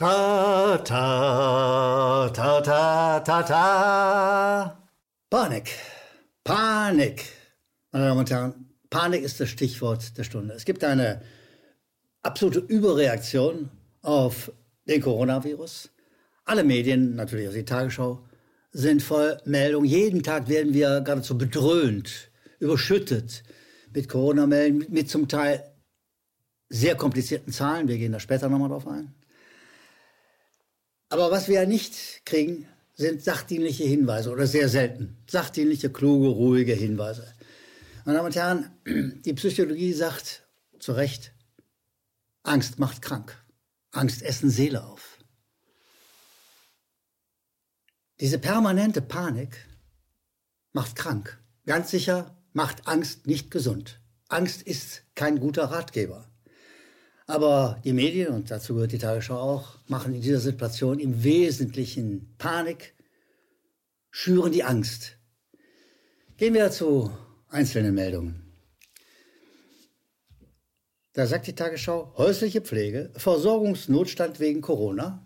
[0.00, 4.88] Ta, ta, ta, ta, ta, ta.
[5.28, 5.68] Panik.
[6.42, 7.24] Panik.
[7.92, 8.54] Meine Damen und Herren,
[8.88, 10.54] Panik ist das Stichwort der Stunde.
[10.54, 11.20] Es gibt eine
[12.22, 13.68] absolute Überreaktion
[14.00, 14.50] auf
[14.88, 15.90] den Coronavirus.
[16.46, 18.24] Alle Medien, natürlich auch die Tagesschau,
[18.72, 19.86] sind voll Meldungen.
[19.86, 23.42] Jeden Tag werden wir geradezu bedröhnt, überschüttet
[23.92, 25.62] mit Corona-Meldungen, mit zum Teil
[26.70, 27.86] sehr komplizierten Zahlen.
[27.86, 29.14] Wir gehen da später nochmal drauf ein.
[31.10, 35.16] Aber was wir ja nicht kriegen, sind sachdienliche Hinweise oder sehr selten.
[35.28, 37.34] Sachdienliche, kluge, ruhige Hinweise.
[38.04, 38.70] Meine Damen und Herren,
[39.24, 40.46] die Psychologie sagt
[40.78, 41.32] zu Recht,
[42.44, 43.36] Angst macht krank.
[43.90, 45.18] Angst essen Seele auf.
[48.20, 49.66] Diese permanente Panik
[50.72, 51.42] macht krank.
[51.66, 54.00] Ganz sicher macht Angst nicht gesund.
[54.28, 56.29] Angst ist kein guter Ratgeber.
[57.30, 62.34] Aber die Medien, und dazu gehört die Tagesschau auch, machen in dieser Situation im Wesentlichen
[62.38, 62.92] Panik,
[64.10, 65.16] schüren die Angst.
[66.38, 67.16] Gehen wir zu
[67.48, 68.52] einzelnen Meldungen.
[71.12, 75.24] Da sagt die Tagesschau, häusliche Pflege, Versorgungsnotstand wegen Corona.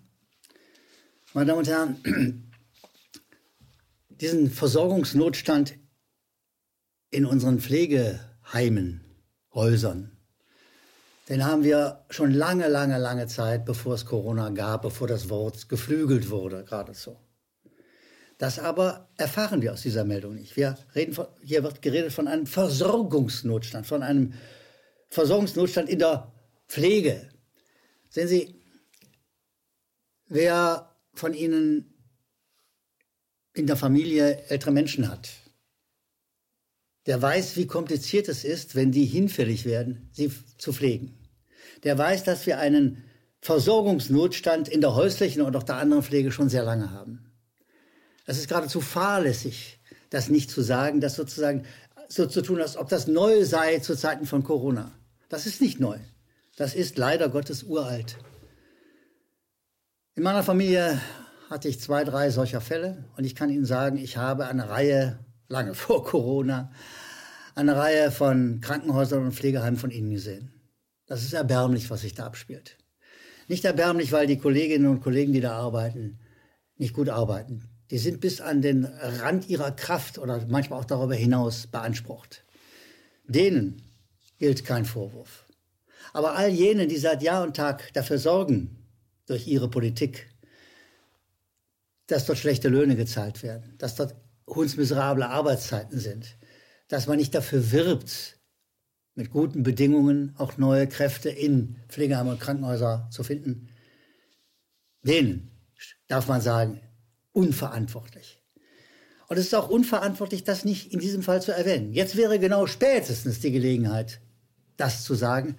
[1.32, 2.52] Meine Damen und Herren,
[4.10, 5.78] diesen Versorgungsnotstand
[7.10, 9.00] in unseren Pflegeheimen,
[9.54, 10.14] Häusern,
[11.28, 15.68] den haben wir schon lange, lange, lange Zeit, bevor es Corona gab, bevor das Wort
[15.68, 17.16] geflügelt wurde, geradezu.
[18.38, 20.56] Das aber erfahren wir aus dieser Meldung nicht.
[20.56, 24.34] Wir reden von, hier wird geredet von einem Versorgungsnotstand, von einem
[25.08, 26.32] Versorgungsnotstand in der
[26.68, 27.28] Pflege.
[28.10, 28.60] Sehen Sie,
[30.26, 31.94] wer von Ihnen
[33.54, 35.30] in der Familie ältere Menschen hat,
[37.06, 41.18] der weiß, wie kompliziert es ist, wenn die hinfällig werden, sie zu pflegen.
[41.82, 43.04] Der weiß, dass wir einen
[43.40, 47.30] Versorgungsnotstand in der häuslichen und auch der anderen Pflege schon sehr lange haben.
[48.26, 51.64] Es ist geradezu fahrlässig, das nicht zu sagen, das sozusagen
[52.08, 54.92] so zu tun, als ob das neu sei zu Zeiten von Corona.
[55.28, 55.98] Das ist nicht neu.
[56.56, 58.16] Das ist leider Gottes uralt.
[60.14, 61.00] In meiner Familie
[61.50, 65.18] hatte ich zwei, drei solcher Fälle und ich kann Ihnen sagen, ich habe eine Reihe
[65.48, 66.70] lange vor Corona,
[67.54, 70.52] eine Reihe von Krankenhäusern und Pflegeheimen von Ihnen gesehen.
[71.06, 72.78] Das ist erbärmlich, was sich da abspielt.
[73.48, 76.18] Nicht erbärmlich, weil die Kolleginnen und Kollegen, die da arbeiten,
[76.76, 77.68] nicht gut arbeiten.
[77.90, 82.44] Die sind bis an den Rand ihrer Kraft oder manchmal auch darüber hinaus beansprucht.
[83.26, 83.82] Denen
[84.38, 85.46] gilt kein Vorwurf.
[86.12, 88.84] Aber all jenen, die seit Jahr und Tag dafür sorgen,
[89.26, 90.28] durch ihre Politik,
[92.06, 94.14] dass dort schlechte Löhne gezahlt werden, dass dort
[94.46, 96.36] hundsmiserable Arbeitszeiten sind,
[96.88, 98.38] dass man nicht dafür wirbt,
[99.14, 103.68] mit guten Bedingungen auch neue Kräfte in Pflegeheime und Krankenhäuser zu finden.
[105.02, 105.50] Denen
[106.08, 106.80] darf man sagen,
[107.32, 108.40] unverantwortlich.
[109.28, 111.92] Und es ist auch unverantwortlich, das nicht in diesem Fall zu erwähnen.
[111.92, 114.20] Jetzt wäre genau spätestens die Gelegenheit,
[114.76, 115.56] das zu sagen.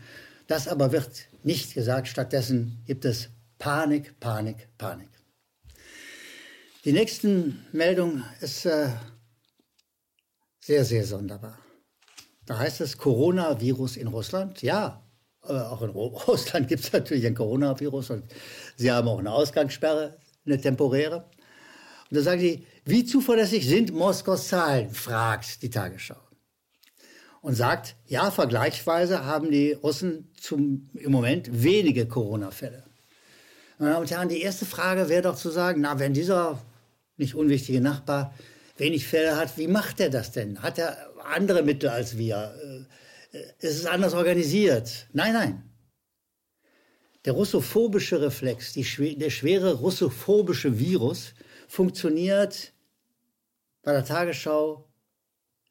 [0.48, 2.08] Das aber wird nicht gesagt.
[2.08, 5.10] Stattdessen gibt es Panik, Panik, Panik.
[6.84, 8.90] Die nächste Meldung ist äh,
[10.66, 11.60] sehr, sehr sonderbar.
[12.48, 14.64] Da heißt es Coronavirus in Russland.
[14.64, 15.04] Ja,
[15.44, 18.24] äh, auch in Russland gibt es natürlich ein Coronavirus und
[18.76, 21.30] sie haben auch eine Ausgangssperre, eine temporäre.
[22.10, 26.18] Und da sagen die, wie zuverlässig sind Moskaus Zahlen, fragt die Tagesschau.
[27.42, 32.84] Und sagt, ja, vergleichsweise haben die Russen zum, im Moment wenige Corona-Fälle.
[33.78, 36.60] Meine Damen und Herren, die erste Frage wäre doch zu sagen, na, wenn dieser
[37.18, 38.34] nicht unwichtige Nachbar,
[38.76, 40.62] wenig Fälle hat, wie macht er das denn?
[40.62, 42.86] Hat er andere Mittel als wir?
[43.32, 45.08] Äh, ist es anders organisiert?
[45.14, 45.64] Nein, nein.
[47.26, 51.34] Der russophobische Reflex, die, der schwere russophobische Virus
[51.68, 52.72] funktioniert
[53.82, 54.88] bei der Tagesschau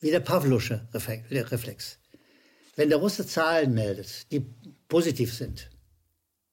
[0.00, 1.98] wie der Pavlosche Reflex.
[2.76, 4.40] Wenn der Russe Zahlen meldet, die
[4.88, 5.70] positiv sind,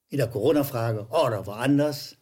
[0.10, 2.16] in der Corona-Frage oder woanders,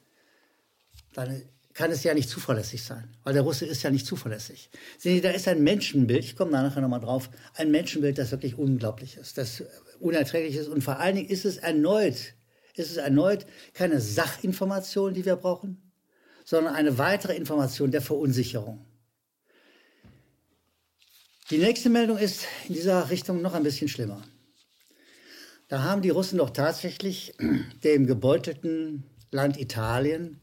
[1.13, 1.43] dann
[1.73, 4.69] kann es ja nicht zuverlässig sein, weil der Russe ist ja nicht zuverlässig.
[4.97, 8.31] Sehen Sie, da ist ein Menschenbild, ich komme da nachher nochmal drauf, ein Menschenbild, das
[8.31, 9.63] wirklich unglaublich ist, das
[9.99, 12.33] unerträglich ist und vor allen Dingen ist es erneut,
[12.75, 15.91] ist es erneut keine Sachinformation, die wir brauchen,
[16.43, 18.85] sondern eine weitere Information der Verunsicherung.
[21.51, 24.21] Die nächste Meldung ist in dieser Richtung noch ein bisschen schlimmer.
[25.67, 27.35] Da haben die Russen doch tatsächlich
[27.83, 30.39] dem gebeutelten Land Italien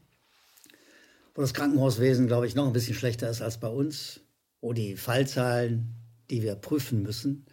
[1.37, 4.21] wo das Krankenhauswesen, glaube ich, noch ein bisschen schlechter ist als bei uns,
[4.59, 5.93] wo die Fallzahlen,
[6.31, 7.45] die wir prüfen müssen,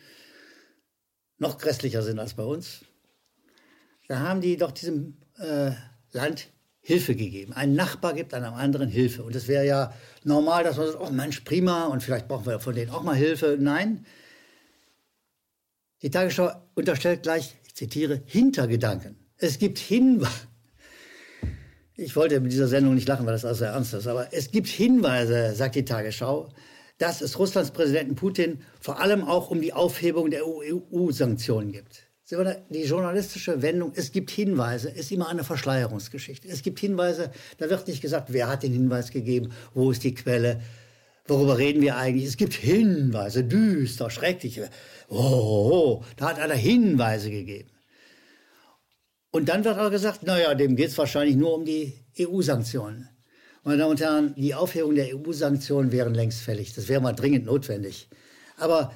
[1.37, 2.87] noch grässlicher sind als bei uns.
[4.09, 5.73] Da haben die doch diesem äh,
[6.13, 6.49] Land
[6.81, 7.53] Hilfe gegeben.
[7.53, 9.23] Ein Nachbar gibt einem anderen Hilfe.
[9.23, 12.61] Und es wäre ja normal, dass man sagt, oh Mensch, prima, und vielleicht brauchen wir
[12.61, 13.59] von denen auch mal Hilfe.
[13.61, 14.07] Nein.
[16.01, 19.17] Die Tagesschau unterstellt gleich, ich zitiere, Hintergedanken.
[19.37, 20.54] Es gibt Hinweise.
[21.97, 24.67] Ich wollte mit dieser Sendung nicht lachen, weil das also ernst ist, aber es gibt
[24.67, 26.49] Hinweise, sagt die Tagesschau,
[26.99, 32.09] dass es Russlands Präsidenten Putin vor allem auch um die Aufhebung der EU-Sanktionen gibt.
[32.71, 36.49] Die journalistische Wendung, es gibt Hinweise, ist immer eine Verschleierungsgeschichte.
[36.49, 40.15] Es gibt Hinweise, da wird nicht gesagt, wer hat den Hinweis gegeben, wo ist die
[40.15, 40.63] Quelle,
[41.29, 42.27] worüber reden wir eigentlich.
[42.27, 44.61] Es gibt Hinweise, düster, schrecklich.
[45.09, 47.69] Oh, oh, oh, da hat einer Hinweise gegeben.
[49.35, 53.09] Und dann wird aber gesagt, naja, dem geht es wahrscheinlich nur um die EU-Sanktionen.
[53.65, 56.73] Meine Damen und Herren, die Aufhebung der EU-Sanktionen wären längst fällig.
[56.73, 58.09] Das wäre mal dringend notwendig.
[58.59, 58.95] Aber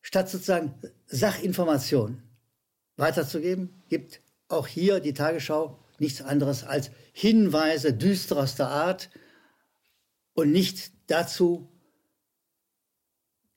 [0.00, 0.72] statt sozusagen
[1.04, 2.22] Sachinformationen
[2.96, 9.10] weiterzugeben, gibt auch hier die Tagesschau nichts anderes als Hinweise düsterster Art
[10.32, 11.68] und nicht dazu,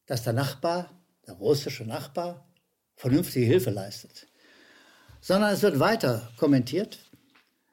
[0.07, 0.91] dass der Nachbar,
[1.25, 2.53] der russische Nachbar,
[2.97, 4.27] vernünftige Hilfe leistet
[5.21, 6.99] sondern es wird weiter kommentiert.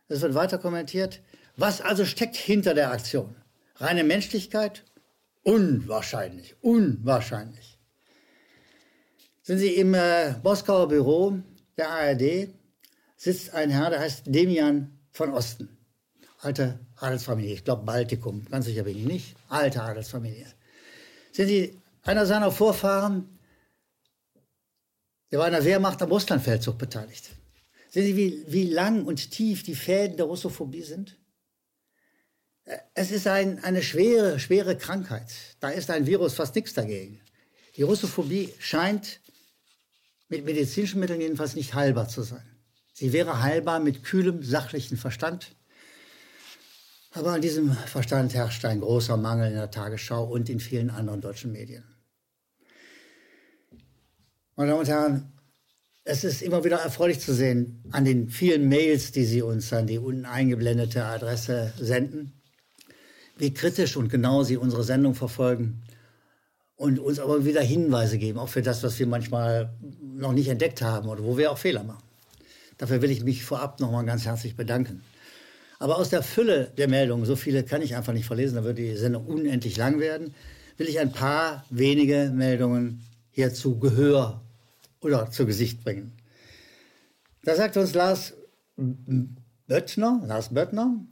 [0.09, 1.21] Es wird weiter kommentiert.
[1.57, 3.35] Was also steckt hinter der Aktion?
[3.77, 4.85] Reine Menschlichkeit?
[5.43, 7.79] Unwahrscheinlich, unwahrscheinlich.
[9.43, 11.39] Sind Sie im äh, Moskauer Büro
[11.79, 12.51] der ARD,
[13.17, 15.79] sitzt ein Herr, der heißt Demian von Osten.
[16.41, 19.37] Alte Adelsfamilie, ich glaube Baltikum, ganz sicher bin ich nicht.
[19.49, 20.47] Alte Adelsfamilie.
[21.33, 23.39] Sind Sie einer seiner Vorfahren,
[25.31, 27.31] der war in der Wehrmacht am Russlandfeldzug beteiligt.
[27.91, 31.17] Sehen Sie, wie, wie lang und tief die Fäden der Russophobie sind?
[32.95, 35.33] Es ist ein, eine schwere, schwere Krankheit.
[35.61, 37.21] Da ist ein Virus fast nichts dagegen.
[37.77, 39.21] Die Russophobie scheint
[40.29, 42.45] mit medizinischen Mitteln jedenfalls nicht heilbar zu sein.
[42.93, 45.57] Sie wäre heilbar mit kühlem, sachlichen Verstand.
[47.13, 51.23] Aber an diesem Verstand herrscht ein großer Mangel in der Tagesschau und in vielen anderen
[51.23, 51.85] deutschen Medien.
[54.57, 55.38] Meine Damen und Herren,
[56.09, 59.87] es ist immer wieder erfreulich zu sehen an den vielen Mails, die Sie uns an
[59.87, 62.33] die unten eingeblendete Adresse senden,
[63.37, 65.83] wie kritisch und genau Sie unsere Sendung verfolgen
[66.77, 70.81] und uns aber wieder Hinweise geben, auch für das, was wir manchmal noch nicht entdeckt
[70.81, 72.03] haben oder wo wir auch Fehler machen.
[72.79, 75.03] Dafür will ich mich vorab nochmal ganz herzlich bedanken.
[75.79, 78.83] Aber aus der Fülle der Meldungen, so viele kann ich einfach nicht verlesen, da würde
[78.83, 80.35] die Sendung unendlich lang werden,
[80.79, 84.41] will ich ein paar wenige Meldungen hierzu Gehör
[85.01, 86.13] oder zu Gesicht bringen.
[87.45, 88.35] Da sagt uns Lars
[88.77, 91.05] Böttner, Lars Böttner,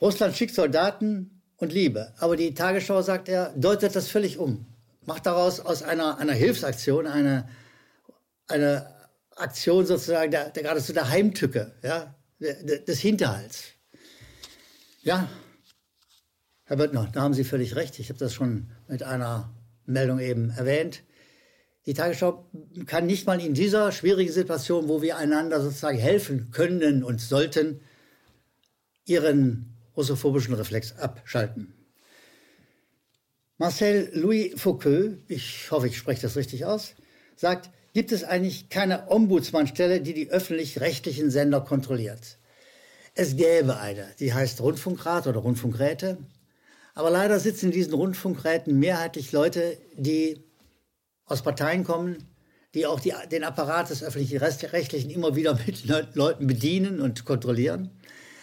[0.00, 2.12] Russland schickt Soldaten und Liebe.
[2.18, 4.66] Aber die Tagesschau, sagt er, deutet das völlig um.
[5.04, 7.48] Macht daraus aus einer, einer Hilfsaktion eine,
[8.48, 8.94] eine
[9.36, 13.64] Aktion sozusagen der, der geradezu der Heimtücke, ja, des Hinterhalts.
[15.02, 15.28] Ja,
[16.64, 17.98] Herr Böttner, da haben Sie völlig recht.
[18.00, 19.54] Ich habe das schon mit einer
[19.84, 21.04] Meldung eben erwähnt.
[21.86, 22.44] Die Tagesschau
[22.86, 27.80] kann nicht mal in dieser schwierigen Situation, wo wir einander sozusagen helfen können und sollten,
[29.04, 31.72] ihren russophobischen Reflex abschalten.
[33.56, 36.94] Marcel Louis Foucault, ich hoffe, ich spreche das richtig aus,
[37.36, 42.38] sagt, gibt es eigentlich keine Ombudsmannstelle, die die öffentlich-rechtlichen Sender kontrolliert.
[43.14, 46.18] Es gäbe eine, die heißt Rundfunkrat oder Rundfunkräte.
[46.94, 50.44] Aber leider sitzen in diesen Rundfunkräten mehrheitlich Leute, die
[51.26, 52.16] aus Parteien kommen,
[52.74, 57.90] die auch die, den Apparat des öffentlichen Rechtlichen immer wieder mit Leuten bedienen und kontrollieren.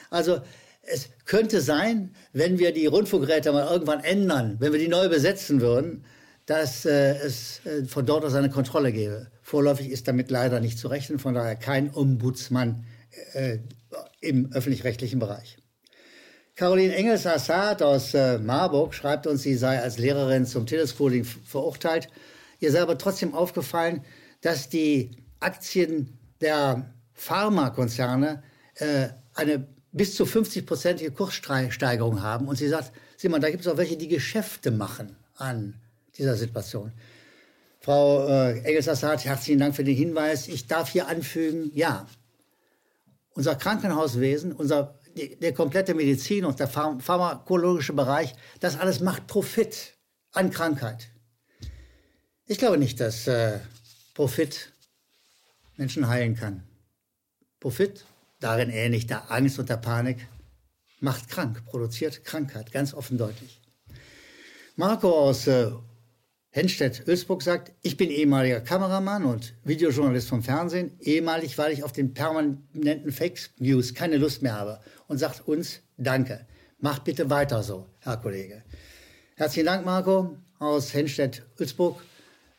[0.09, 0.41] Also
[0.81, 5.61] es könnte sein, wenn wir die Rundfunkräte mal irgendwann ändern, wenn wir die neu besetzen
[5.61, 6.05] würden,
[6.45, 9.27] dass äh, es äh, von dort aus eine Kontrolle gäbe.
[9.41, 12.85] Vorläufig ist damit leider nicht zu rechnen, von daher kein Ombudsmann
[13.33, 13.59] äh,
[14.19, 15.57] im öffentlich-rechtlichen Bereich.
[16.55, 22.09] Caroline Engels-Assad aus äh, Marburg schreibt uns, sie sei als Lehrerin zum Teleschooling verurteilt
[22.63, 24.05] Ihr sei aber trotzdem aufgefallen,
[24.39, 28.41] dass die Aktien der Pharmakonzerne
[28.75, 32.47] äh, eine bis zu 50-prozentige Kurssteigerung haben.
[32.47, 35.75] Und sie sagt, Simon, da gibt es auch welche, die Geschäfte machen an
[36.17, 36.93] dieser Situation.
[37.81, 40.47] Frau äh, Engels-Assad, herzlichen Dank für den Hinweis.
[40.47, 42.07] Ich darf hier anfügen, ja,
[43.33, 49.97] unser Krankenhauswesen, unser, die, der komplette Medizin und der pharmakologische Bereich, das alles macht Profit
[50.31, 51.09] an Krankheit.
[52.45, 53.59] Ich glaube nicht, dass äh,
[54.13, 54.73] Profit
[55.77, 56.63] Menschen heilen kann.
[57.59, 58.05] Profit,
[58.39, 60.27] darin ähnlich der Angst und der Panik,
[60.99, 63.61] macht krank, produziert Krankheit, ganz offen deutlich.
[64.75, 65.71] Marco aus äh,
[66.49, 72.13] Henstedt-Ölsburg sagt, ich bin ehemaliger Kameramann und Videojournalist vom Fernsehen, ehemalig, weil ich auf den
[72.13, 76.45] permanenten Fake News keine Lust mehr habe und sagt uns Danke.
[76.79, 78.63] Macht bitte weiter so, Herr Kollege.
[79.35, 82.01] Herzlichen Dank, Marco aus Henstedt-Ölsburg.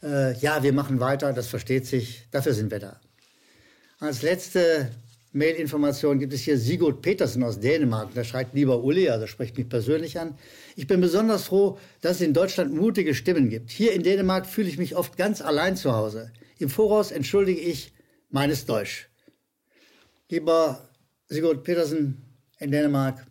[0.04, 3.00] Äh, ja, wir machen weiter, das versteht sich, dafür sind wir da.
[3.99, 4.90] Als letzte
[5.32, 8.12] Mail-Information gibt es hier Sigurd Petersen aus Dänemark.
[8.12, 10.37] Der schreibt lieber Uli, also spricht mich persönlich an.
[10.76, 13.70] Ich bin besonders froh, dass es in Deutschland mutige Stimmen gibt.
[13.70, 16.30] Hier in Dänemark fühle ich mich oft ganz allein zu Hause.
[16.58, 17.94] Im Voraus entschuldige ich
[18.30, 19.08] meines Deutsch.
[20.28, 20.87] Lieber
[21.28, 22.23] Sigurd Petersen
[22.58, 23.26] in Dänemark,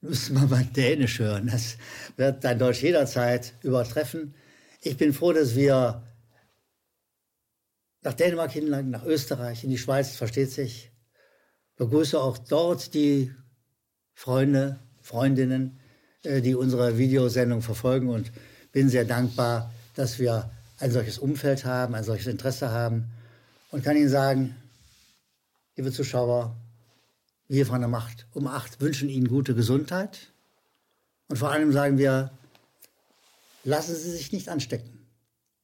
[0.00, 1.48] müssen wir mal Dänisch hören.
[1.50, 1.76] Das
[2.16, 4.34] wird dein Deutsch jederzeit übertreffen.
[4.80, 6.02] Ich bin froh, dass wir
[8.02, 10.92] nach Dänemark hinlangen, nach Österreich, in die Schweiz, versteht sich,
[11.76, 13.34] begrüße auch dort die
[14.14, 15.80] Freunde, Freundinnen,
[16.22, 18.30] äh, die unsere Videosendung verfolgen und
[18.72, 23.10] bin sehr dankbar, dass wir ein solches Umfeld haben, ein solches Interesse haben
[23.70, 24.54] und kann Ihnen sagen,
[25.76, 26.56] liebe Zuschauer,
[27.48, 30.32] wir von der Macht um acht wünschen Ihnen gute Gesundheit
[31.28, 32.37] und vor allem sagen wir,
[33.68, 35.06] lassen Sie sich nicht anstecken,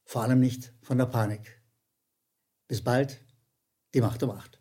[0.05, 1.63] vor allem nicht von der Panik.
[2.69, 3.25] Bis bald,
[3.95, 4.61] die Macht um acht.